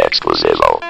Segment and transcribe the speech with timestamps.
[0.00, 0.80] Exclusivo.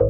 [0.00, 0.05] you.